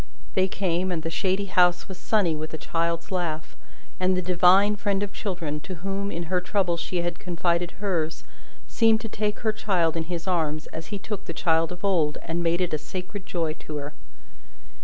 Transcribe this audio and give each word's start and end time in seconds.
They 0.33 0.47
came, 0.47 0.91
and 0.91 1.03
the 1.03 1.11
shady 1.11 1.45
house 1.45 1.87
was 1.87 1.95
sunny 1.99 2.35
with 2.35 2.55
a 2.55 2.57
child's 2.57 3.11
laugh, 3.11 3.55
and 3.99 4.17
the 4.17 4.21
Divine 4.23 4.75
friend 4.75 5.03
of 5.03 5.13
children, 5.13 5.59
to 5.59 5.75
whom 5.75 6.11
in 6.11 6.23
her 6.23 6.41
trouble 6.41 6.75
she 6.75 7.03
had 7.03 7.19
confided 7.19 7.69
hers, 7.73 8.23
seemed 8.67 8.99
to 9.01 9.07
take 9.07 9.41
her 9.41 9.51
child 9.53 9.95
in 9.95 10.05
his 10.05 10.25
arms, 10.27 10.65
as 10.73 10.87
He 10.87 10.97
took 10.97 11.25
the 11.25 11.33
child 11.37 11.71
of 11.71 11.85
old, 11.85 12.17
and 12.23 12.41
made 12.41 12.61
it 12.61 12.73
a 12.73 12.79
sacred 12.79 13.27
joy 13.27 13.53
to 13.59 13.75
her. 13.75 13.93